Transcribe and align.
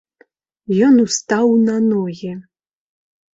Ён 0.87 0.95
устаў 1.03 1.53
на 1.67 1.75
ногі. 1.91 2.33